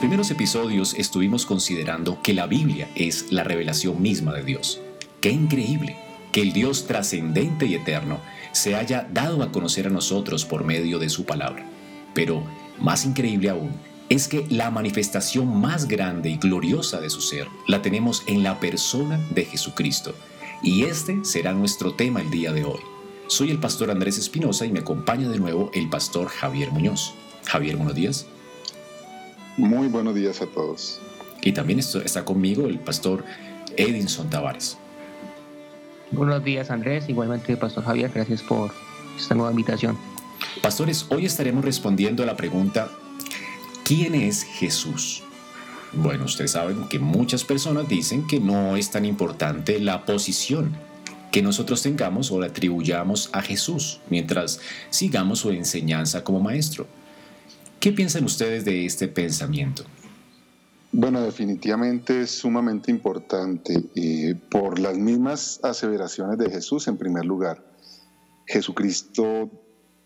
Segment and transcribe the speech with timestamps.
[0.00, 4.80] Primeros episodios estuvimos considerando que la Biblia es la revelación misma de Dios.
[5.20, 5.98] ¡Qué increíble!
[6.32, 8.18] Que el Dios trascendente y eterno
[8.52, 11.66] se haya dado a conocer a nosotros por medio de su palabra.
[12.14, 12.42] Pero,
[12.78, 13.72] más increíble aún,
[14.08, 18.58] es que la manifestación más grande y gloriosa de su ser la tenemos en la
[18.58, 20.14] persona de Jesucristo.
[20.62, 22.80] Y este será nuestro tema el día de hoy.
[23.26, 27.12] Soy el pastor Andrés Espinosa y me acompaña de nuevo el pastor Javier Muñoz.
[27.44, 28.26] Javier, buenos días.
[29.56, 31.00] Muy buenos días a todos.
[31.42, 33.24] Y también está conmigo el pastor
[33.76, 34.76] Edinson Tavares.
[36.12, 38.72] Buenos días Andrés, igualmente pastor Javier, gracias por
[39.16, 39.96] esta nueva invitación.
[40.62, 42.90] Pastores, hoy estaremos respondiendo a la pregunta,
[43.84, 45.22] ¿quién es Jesús?
[45.92, 50.76] Bueno, ustedes saben que muchas personas dicen que no es tan importante la posición
[51.30, 56.86] que nosotros tengamos o la atribuyamos a Jesús mientras sigamos su enseñanza como maestro.
[57.80, 59.84] ¿Qué piensan ustedes de este pensamiento?
[60.92, 67.64] Bueno, definitivamente es sumamente importante eh, por las mismas aseveraciones de Jesús en primer lugar.
[68.46, 69.50] Jesucristo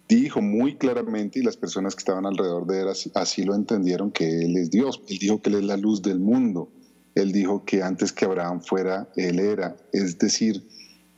[0.09, 4.45] dijo muy claramente, y las personas que estaban alrededor de él así, lo entendieron, que
[4.45, 5.03] Él es Dios.
[5.09, 6.71] Él dijo que Él es la luz del mundo.
[7.17, 9.77] Él dijo que antes que Abraham fuera, Él era.
[9.93, 10.65] Es decir,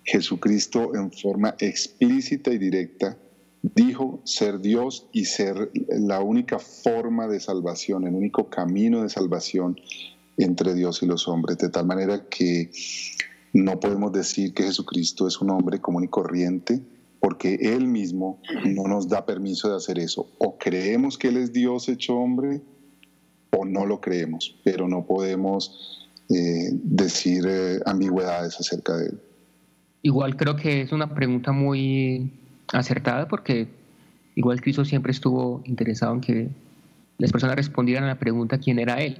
[0.05, 3.19] Jesucristo en forma explícita y directa
[3.75, 9.81] dijo ser Dios y ser la única forma de salvación, el único camino de salvación
[10.37, 12.71] entre Dios y los hombres, de tal manera que
[13.53, 16.83] no podemos decir que Jesucristo es un hombre común y corriente,
[17.21, 20.29] porque Él mismo no nos da permiso de hacer eso.
[20.39, 22.61] O creemos que Él es Dios hecho hombre,
[23.51, 29.21] o no lo creemos, pero no podemos eh, decir eh, ambigüedades acerca de Él.
[30.03, 33.69] Igual creo que es una pregunta muy acertada porque
[34.35, 36.49] igual Cristo siempre estuvo interesado en que
[37.19, 39.19] las personas respondieran a la pregunta quién era Él.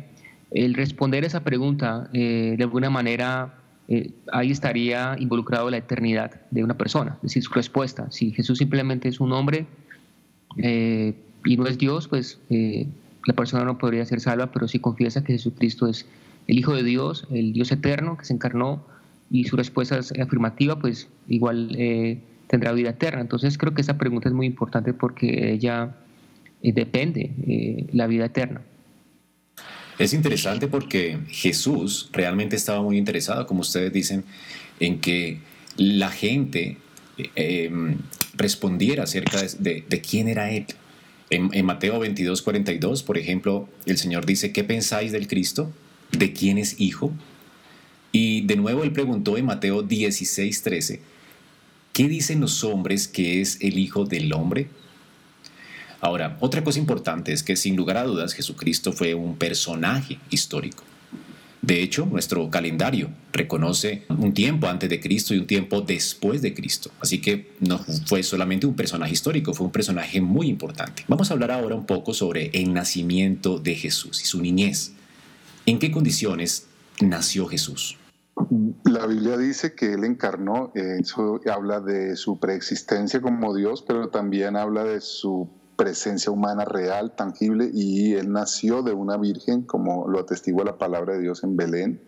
[0.51, 3.55] El responder esa pregunta eh, de alguna manera
[3.89, 8.11] eh, ahí estaría involucrado la eternidad de una persona, es decir, su respuesta.
[8.11, 9.67] Si Jesús simplemente es un hombre
[10.59, 11.15] eh,
[11.45, 15.33] y no es Dios, pues la persona no podría ser salva, pero si confiesa que
[15.33, 16.07] Jesucristo es
[16.47, 18.85] el Hijo de Dios, el Dios eterno que se encarnó
[19.31, 21.77] y su respuesta es afirmativa, pues igual
[22.47, 23.21] tendrá vida eterna.
[23.21, 25.97] Entonces creo que esa pregunta es muy importante porque ella
[26.63, 28.63] eh, depende eh, la vida eterna.
[29.99, 34.25] Es interesante porque Jesús realmente estaba muy interesado, como ustedes dicen,
[34.79, 35.39] en que
[35.77, 36.77] la gente
[37.35, 37.71] eh,
[38.35, 40.67] respondiera acerca de, quién era Él.
[41.31, 45.73] En, en, Mateo 22, 42, por ejemplo, el Señor dice, ¿qué pensáis del Cristo?
[46.13, 47.13] ¿De quién es hijo?
[48.13, 51.01] Y de nuevo él preguntó en Mateo 16, 13,
[51.97, 54.69] ¿Qué dicen los hombres que es el Hijo del Hombre?
[56.03, 60.85] Ahora, otra cosa importante es que sin lugar a dudas Jesucristo fue un personaje histórico.
[61.63, 66.53] De hecho, nuestro calendario reconoce un tiempo antes de Cristo y un tiempo después de
[66.53, 66.91] Cristo.
[67.01, 71.03] Así que no fue solamente un personaje histórico, fue un personaje muy importante.
[71.09, 74.93] Vamos a hablar ahora un poco sobre el nacimiento de Jesús y su niñez.
[75.65, 76.67] ¿En qué condiciones
[77.01, 77.97] nació Jesús?
[78.85, 84.57] La Biblia dice que Él encarnó, eso habla de su preexistencia como Dios, pero también
[84.57, 90.21] habla de su presencia humana real, tangible, y Él nació de una virgen, como lo
[90.21, 92.03] atestigua la palabra de Dios en Belén,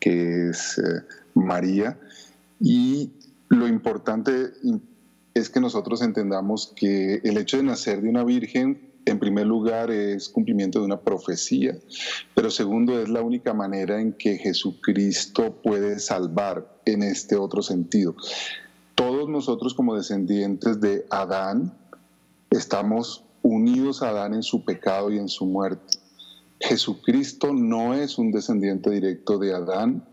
[0.00, 1.02] que es eh,
[1.34, 1.98] María.
[2.60, 3.12] Y
[3.48, 4.52] lo importante
[5.34, 9.90] es que nosotros entendamos que el hecho de nacer de una virgen en primer lugar,
[9.90, 11.78] es cumplimiento de una profecía,
[12.34, 18.16] pero segundo, es la única manera en que Jesucristo puede salvar en este otro sentido.
[18.96, 21.72] Todos nosotros como descendientes de Adán
[22.50, 25.98] estamos unidos a Adán en su pecado y en su muerte.
[26.60, 30.04] Jesucristo no es un descendiente directo de Adán,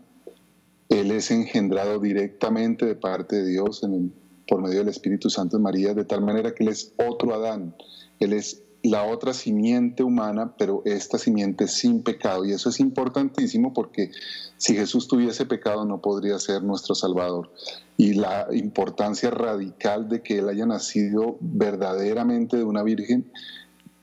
[0.88, 3.84] Él es engendrado directamente de parte de Dios
[4.46, 7.74] por medio del Espíritu Santo de María, de tal manera que Él es otro Adán,
[8.20, 12.44] Él es la otra simiente humana, pero esta simiente sin pecado.
[12.44, 14.10] Y eso es importantísimo porque
[14.58, 17.50] si Jesús tuviese pecado no podría ser nuestro Salvador.
[17.96, 23.32] Y la importancia radical de que Él haya nacido verdaderamente de una virgen,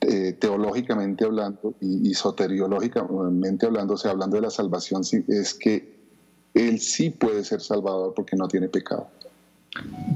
[0.00, 5.94] eh, teológicamente hablando y, soteriológicamente hablando, o sea, hablando de la salvación, es que
[6.54, 9.06] Él sí puede ser Salvador porque no tiene pecado.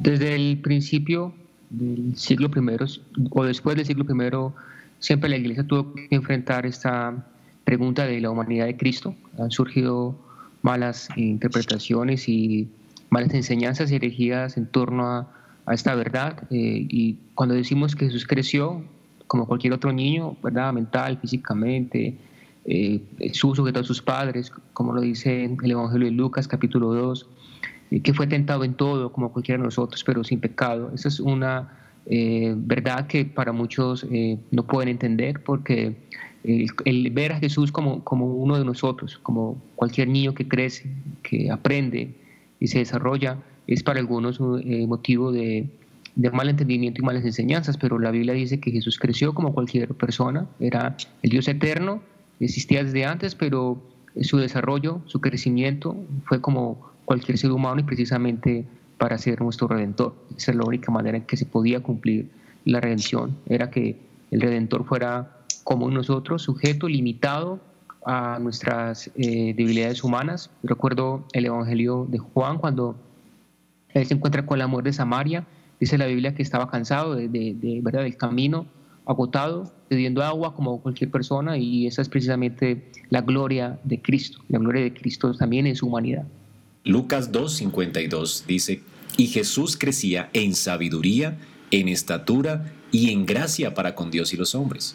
[0.02, 1.32] Desde el principio
[1.70, 4.52] del siglo I o después del siglo I,
[4.98, 7.26] siempre la Iglesia tuvo que enfrentar esta
[7.64, 9.14] pregunta de la humanidad de Cristo.
[9.38, 10.16] Han surgido
[10.62, 12.68] malas interpretaciones y
[13.10, 15.32] malas enseñanzas dirigidas en torno a,
[15.72, 16.44] esta verdad.
[16.50, 18.84] Eh, y cuando decimos que Jesús creció
[19.26, 20.72] como cualquier otro niño, ¿verdad?
[20.72, 22.16] mental, físicamente,
[22.64, 23.00] eh,
[23.32, 27.26] sujeto a sus padres, como lo dice el Evangelio de Lucas capítulo 2,
[28.00, 30.90] que fue tentado en todo, como cualquiera de nosotros, pero sin pecado.
[30.94, 31.68] Esa es una
[32.06, 35.96] eh, verdad que para muchos eh, no pueden entender porque
[36.44, 40.88] el, ver a Jesús como, como uno de nosotros, como cualquier niño que crece,
[41.22, 42.14] que aprende
[42.60, 45.68] y se desarrolla, es para algunos un eh, motivo de,
[46.14, 49.88] de mal entendimiento y malas enseñanzas, pero la Biblia dice que Jesús creció como cualquier
[49.94, 52.00] persona, era el Dios eterno,
[52.38, 53.82] existía desde antes, pero
[54.20, 58.66] su desarrollo, su crecimiento fue como cualquier ser humano y precisamente
[58.98, 60.14] para ser nuestro redentor.
[60.36, 62.28] Esa es la única manera en que se podía cumplir
[62.66, 63.96] la redención, era que
[64.30, 67.60] el redentor fuera como nosotros, sujeto, limitado
[68.04, 70.50] a nuestras eh, debilidades humanas.
[70.62, 72.96] Recuerdo el Evangelio de Juan cuando
[73.90, 75.46] él se encuentra con el amor de Samaria,
[75.80, 78.02] dice la Biblia que estaba cansado de, ¿verdad?
[78.02, 78.66] del camino,
[79.06, 84.40] agotado, pidiendo agua como cualquier persona y esa es precisamente la gloria de Cristo.
[84.48, 86.26] La gloria de Cristo también en su humanidad.
[86.86, 88.80] Lucas 2.52 dice,
[89.16, 91.36] y Jesús crecía en sabiduría,
[91.72, 94.94] en estatura y en gracia para con Dios y los hombres.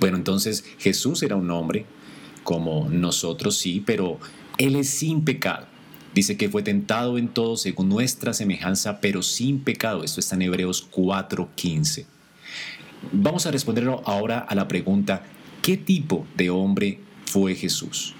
[0.00, 1.86] Bueno, entonces Jesús era un hombre
[2.42, 4.18] como nosotros sí, pero
[4.58, 5.68] Él es sin pecado.
[6.12, 10.02] Dice que fue tentado en todo según nuestra semejanza, pero sin pecado.
[10.02, 12.06] Esto está en Hebreos 4:15.
[13.12, 15.22] Vamos a responder ahora a la pregunta,
[15.62, 18.16] ¿qué tipo de hombre fue Jesús?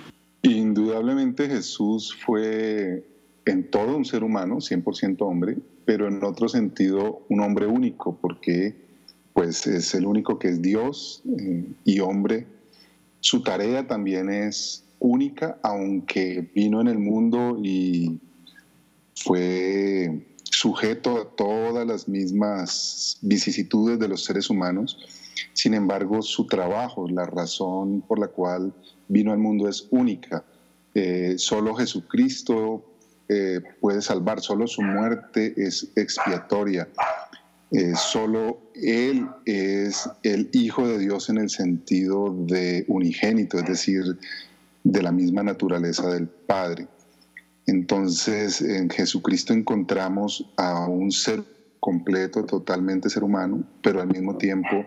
[0.77, 3.03] Indudablemente Jesús fue
[3.47, 5.57] en todo un ser humano, 100% hombre,
[5.87, 8.77] pero en otro sentido un hombre único, porque
[9.33, 12.47] pues es el único que es Dios eh, y hombre.
[13.21, 18.21] Su tarea también es única, aunque vino en el mundo y
[19.15, 24.99] fue sujeto a todas las mismas vicisitudes de los seres humanos.
[25.55, 28.75] Sin embargo, su trabajo, la razón por la cual
[29.09, 30.45] vino al mundo es única.
[30.99, 32.83] Eh, solo Jesucristo
[33.29, 36.89] eh, puede salvar, solo su muerte es expiatoria.
[37.71, 44.19] Eh, solo Él es el Hijo de Dios en el sentido de unigénito, es decir,
[44.85, 46.89] de la misma naturaleza del Padre.
[47.67, 51.45] Entonces, en Jesucristo encontramos a un ser
[51.79, 54.87] completo, totalmente ser humano, pero al mismo tiempo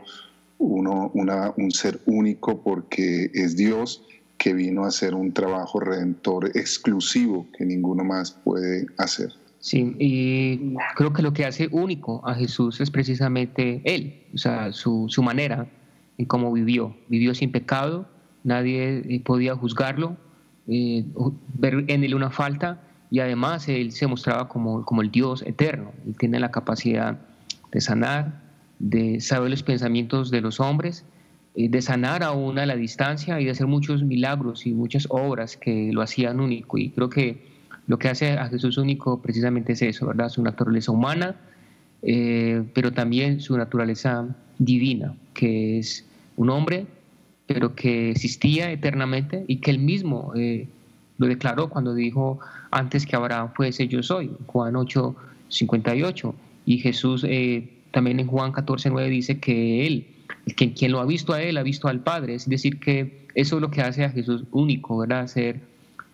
[0.58, 4.04] uno, un ser único porque es Dios
[4.39, 9.31] que vino a hacer un trabajo redentor exclusivo que ninguno más puede hacer.
[9.60, 14.72] Sí, y creo que lo que hace único a Jesús es precisamente Él, o sea,
[14.72, 15.67] su, su manera
[16.17, 16.96] en cómo vivió.
[17.10, 18.08] Vivió sin pecado,
[18.43, 20.15] nadie eh, podía juzgarlo,
[20.67, 21.05] eh,
[21.55, 22.81] ver en Él una falta,
[23.12, 25.91] y además Él se mostraba como, como el Dios eterno.
[26.08, 27.19] Él tiene la capacidad
[27.72, 28.41] de sanar,
[28.79, 31.05] de saber los pensamientos de los hombres,
[31.56, 35.91] de sanar aún a la distancia y de hacer muchos milagros y muchas obras que
[35.91, 36.77] lo hacían único.
[36.77, 37.50] Y creo que
[37.88, 40.29] lo que hace a Jesús único precisamente es eso, ¿verdad?
[40.29, 41.36] Su naturaleza humana,
[42.03, 44.27] eh, pero también su naturaleza
[44.60, 46.06] divina, que es
[46.38, 46.86] un hombre,
[47.48, 50.68] pero que existía eternamente y que él mismo eh,
[51.18, 52.39] lo declaró cuando dijo
[52.70, 55.15] antes que Abraham fuese yo soy, Juan 8,
[55.50, 56.36] 58.
[56.65, 57.25] Y Jesús
[57.91, 60.08] también en Juan 14, 9 dice que Él,
[60.55, 62.36] quien, quien lo ha visto a Él, ha visto al Padre.
[62.36, 65.27] Es decir, que eso es lo que hace a Jesús único, ¿verdad?
[65.27, 65.60] Ser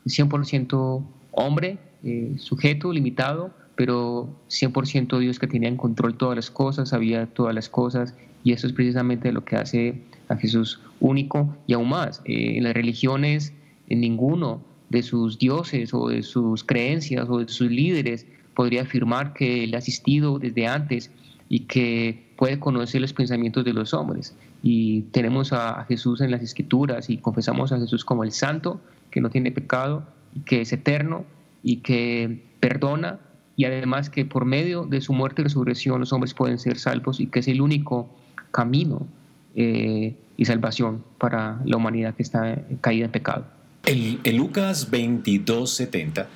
[0.05, 6.89] 100% hombre, eh, sujeto, limitado, pero 100% Dios que tenía en control todas las cosas,
[6.89, 8.13] sabía todas las cosas,
[8.43, 12.21] y eso es precisamente lo que hace a Jesús único y aún más.
[12.25, 13.53] Eh, en las religiones,
[13.89, 19.33] en ninguno de sus dioses o de sus creencias o de sus líderes podría afirmar
[19.33, 21.11] que él ha asistido desde antes
[21.49, 24.35] y que puede conocer los pensamientos de los hombres.
[24.63, 29.21] Y tenemos a Jesús en las escrituras y confesamos a Jesús como el santo, que
[29.21, 30.07] no tiene pecado,
[30.45, 31.25] que es eterno
[31.63, 33.19] y que perdona
[33.55, 37.19] y además que por medio de su muerte y resurrección los hombres pueden ser salvos
[37.19, 38.09] y que es el único
[38.51, 39.07] camino
[39.55, 43.45] eh, y salvación para la humanidad que está caída en pecado.
[43.85, 46.27] En, en Lucas 22, 70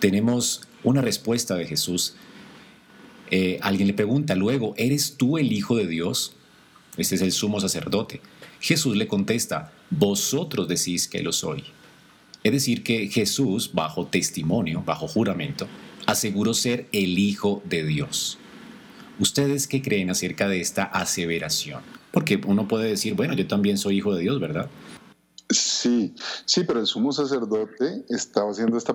[0.00, 2.16] tenemos una respuesta de Jesús.
[3.30, 6.34] Eh, alguien le pregunta luego, ¿eres tú el Hijo de Dios?
[6.96, 8.20] Este es el sumo sacerdote.
[8.60, 11.64] Jesús le contesta, vosotros decís que lo soy.
[12.42, 15.66] Es decir, que Jesús, bajo testimonio, bajo juramento,
[16.06, 18.38] aseguró ser el Hijo de Dios.
[19.18, 21.82] ¿Ustedes qué creen acerca de esta aseveración?
[22.12, 24.70] Porque uno puede decir, bueno, yo también soy hijo de Dios, ¿verdad?
[25.50, 26.14] Sí,
[26.44, 28.94] sí, pero el sumo sacerdote estaba haciendo esta,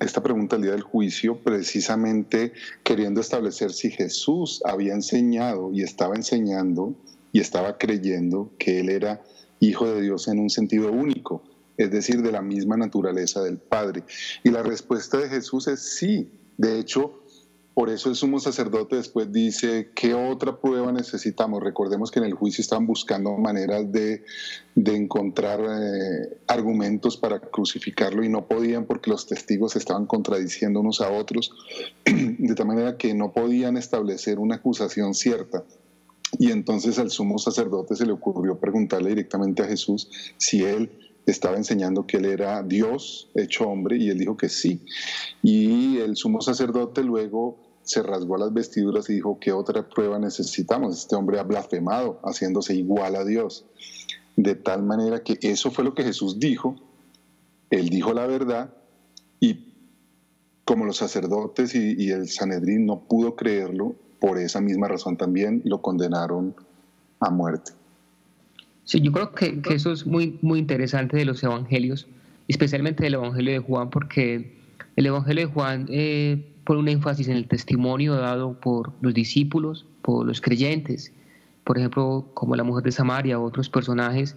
[0.00, 2.52] esta pregunta el día del juicio precisamente
[2.82, 6.96] queriendo establecer si Jesús había enseñado y estaba enseñando
[7.30, 9.22] y estaba creyendo que él era
[9.60, 11.44] hijo de Dios en un sentido único,
[11.76, 14.02] es decir, de la misma naturaleza del Padre.
[14.42, 16.32] Y la respuesta de Jesús es sí.
[16.56, 17.22] De hecho,
[17.76, 21.62] por eso el sumo sacerdote después dice, ¿qué otra prueba necesitamos?
[21.62, 24.24] Recordemos que en el juicio estaban buscando maneras de,
[24.76, 31.10] encontrar eh, argumentos para crucificarlo y no podían porque los testigos estaban contradiciendo unos a
[31.10, 31.52] otros,
[32.06, 35.62] de tal manera que no podían establecer una acusación cierta.
[36.38, 40.90] Y entonces al sumo sacerdote se le ocurrió preguntarle directamente a Jesús si él
[41.26, 44.80] estaba enseñando que él era Dios hecho hombre y él dijo que sí.
[45.42, 50.98] Y el sumo sacerdote luego se rasgó las vestiduras y dijo, ¿qué otra prueba necesitamos?
[50.98, 53.64] Este hombre ha blasfemado, haciéndose igual a Dios.
[54.34, 56.74] De tal manera que eso fue lo que Jesús dijo,
[57.70, 58.74] él dijo la verdad
[59.38, 59.72] y
[60.64, 65.80] como los sacerdotes y, el Sanedrín no pudo creerlo, por esa misma razón también lo
[65.80, 66.56] condenaron
[67.20, 67.70] a muerte.
[68.82, 72.08] Sí, yo creo que, eso es muy, muy interesante de los evangelios,
[72.48, 74.58] especialmente del evangelio de Juan, porque
[74.96, 79.86] el evangelio de Juan eh, por un énfasis en el testimonio dado por los discípulos,
[80.02, 81.12] por los creyentes,
[81.64, 84.36] por ejemplo, como la mujer de Samaria, otros personajes,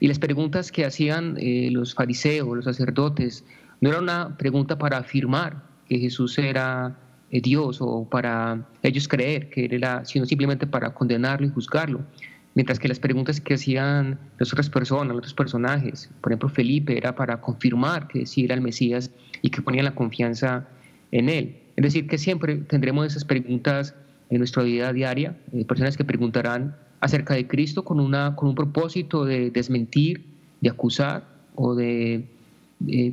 [0.00, 3.44] y las preguntas que hacían eh, los fariseos, los sacerdotes,
[3.80, 6.98] no era una pregunta para afirmar que Jesús era
[7.30, 12.00] eh, Dios o para ellos creer que era, sino simplemente para condenarlo y juzgarlo.
[12.54, 16.96] Mientras que las preguntas que hacían las otras personas, los otros personajes, por ejemplo Felipe,
[16.96, 19.10] era para confirmar que sí era el Mesías
[19.42, 20.66] y que ponían la confianza
[21.12, 21.65] en Él.
[21.76, 23.94] Es decir, que siempre tendremos esas preguntas
[24.30, 28.54] en nuestra vida diaria, eh, personas que preguntarán acerca de Cristo con, una, con un
[28.54, 30.24] propósito de desmentir,
[30.60, 32.26] de acusar o de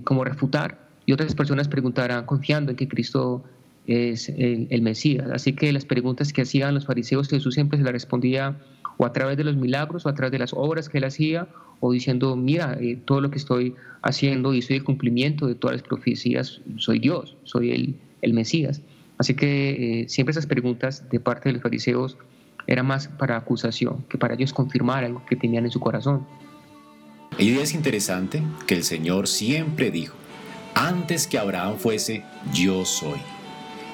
[0.03, 3.43] como refutar, y otras personas preguntarán confiando en que Cristo
[3.88, 5.29] es el, Mesías.
[5.32, 8.58] Así que las preguntas que hacían los fariseos, Jesús siempre se las respondía
[8.98, 11.48] o a través de los milagros o a través de las obras que él hacía,
[11.79, 15.77] o diciendo, mira, eh, todo lo que estoy haciendo y soy el cumplimiento de todas
[15.77, 18.82] las profecías, soy Dios, soy el, el Mesías.
[19.18, 22.18] Así que eh, siempre esas preguntas de parte de los fariseos
[22.65, 26.25] eran más para acusación que para ellos confirmar algo que tenían en su corazón.
[27.38, 30.15] Y es interesante que el Señor siempre dijo,
[30.75, 33.20] antes que Abraham fuese, yo soy.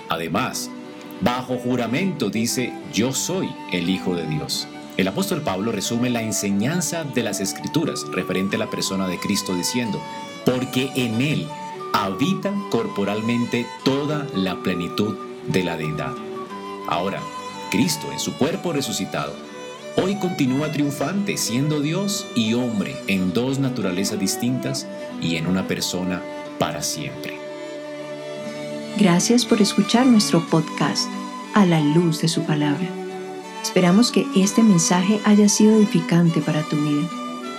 [0.09, 0.69] Además,
[1.21, 4.67] bajo juramento dice, yo soy el Hijo de Dios.
[4.97, 9.55] El apóstol Pablo resume la enseñanza de las Escrituras referente a la persona de Cristo
[9.55, 10.01] diciendo,
[10.45, 11.47] porque en Él
[11.93, 15.15] habita corporalmente toda la plenitud
[15.47, 16.13] de la deidad.
[16.87, 17.21] Ahora,
[17.71, 19.33] Cristo en su cuerpo resucitado,
[19.97, 24.87] hoy continúa triunfante siendo Dios y hombre en dos naturalezas distintas
[25.21, 26.21] y en una persona
[26.57, 27.37] para siempre.
[28.97, 31.07] Gracias por escuchar nuestro podcast
[31.53, 32.87] a la luz de su palabra.
[33.61, 37.07] Esperamos que este mensaje haya sido edificante para tu vida.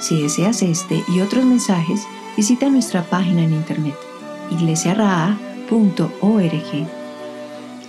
[0.01, 2.07] Si deseas este y otros mensajes,
[2.37, 4.10] visita nuestra página en internet
[4.51, 6.87] iglesiaraa.org.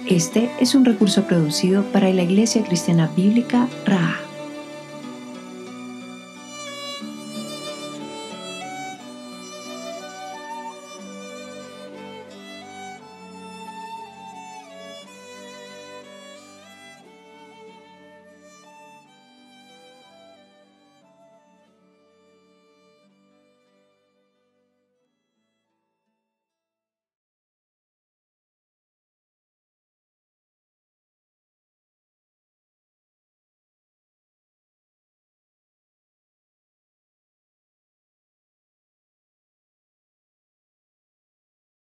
[0.08, 4.31] Este es un recurso producido para la Iglesia Cristiana Bíblica Raha.